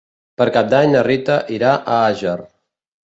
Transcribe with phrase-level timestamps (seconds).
[0.41, 2.37] Per Cap d'Any na Rita irà a Àger.